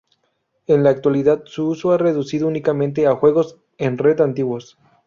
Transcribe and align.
En 0.65 0.83
la 0.83 0.89
actualidad 0.89 1.43
su 1.45 1.67
uso 1.67 1.89
se 1.89 1.93
ha 1.93 1.97
reducido 1.99 2.47
únicamente 2.47 3.05
a 3.05 3.15
juegos 3.15 3.57
en 3.77 3.99
red 3.99 4.19
antiguos. 4.21 4.79